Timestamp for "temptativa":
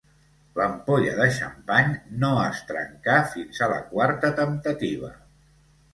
4.41-5.13